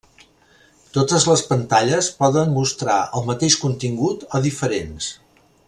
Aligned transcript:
Totes 0.97 1.27
les 1.31 1.43
pantalles 1.49 2.09
poden 2.23 2.55
mostrar 2.55 2.97
el 3.19 3.29
mateix 3.29 3.59
contingut 3.67 4.27
o 4.39 4.43
diferents. 4.49 5.13